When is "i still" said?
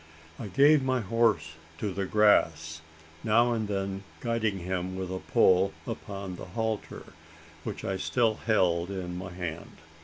7.85-8.33